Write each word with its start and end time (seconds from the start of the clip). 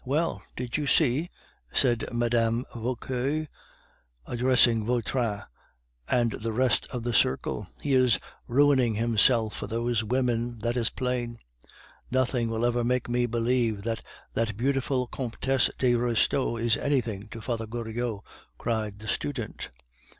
"Well, 0.03 0.41
did 0.55 0.77
you 0.77 0.87
see?" 0.87 1.29
said 1.71 2.11
Mme. 2.11 2.63
Vauquer, 2.75 3.47
addressing 4.25 4.83
Vautrin 4.83 5.43
and 6.09 6.31
the 6.31 6.51
rest 6.51 6.87
of 6.87 7.03
the 7.03 7.13
circle. 7.13 7.67
"He 7.79 7.93
is 7.93 8.17
ruining 8.47 8.95
himself 8.95 9.55
for 9.55 9.67
those 9.67 10.03
women, 10.03 10.57
that 10.61 10.75
is 10.75 10.89
plain." 10.89 11.37
"Nothing 12.09 12.49
will 12.49 12.65
ever 12.65 12.83
make 12.83 13.09
me 13.09 13.27
believe 13.27 13.83
that 13.83 14.03
that 14.33 14.57
beautiful 14.57 15.05
Comtesse 15.05 15.69
de 15.77 15.93
Restaud 15.93 16.57
is 16.59 16.77
anything 16.77 17.27
to 17.27 17.39
Father 17.39 17.67
Goriot," 17.67 18.23
cried 18.57 18.97
the 18.97 19.07
student. 19.07 19.69